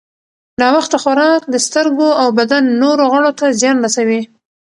[0.61, 4.21] ناوخته خوراک د سترګو او بدن نورو غړو ته زیان رسوي.